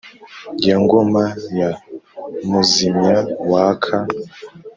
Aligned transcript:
ya 0.65 0.75
ngoma 0.83 1.23
ya 1.59 1.69
muzimya-waka, 2.49 3.95